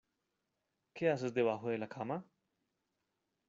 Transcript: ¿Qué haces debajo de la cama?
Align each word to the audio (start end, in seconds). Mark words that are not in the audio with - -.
¿Qué 0.95 1.11
haces 1.11 1.35
debajo 1.35 1.69
de 1.69 1.77
la 1.77 1.87
cama? 1.87 2.25